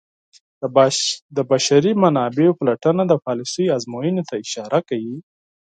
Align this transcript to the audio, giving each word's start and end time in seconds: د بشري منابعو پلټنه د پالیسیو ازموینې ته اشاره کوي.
د 1.35 1.37
بشري 1.51 1.91
منابعو 2.03 2.57
پلټنه 2.59 3.03
د 3.07 3.13
پالیسیو 3.25 3.73
ازموینې 3.77 4.23
ته 4.29 4.33
اشاره 4.43 4.79
کوي. 4.89 5.17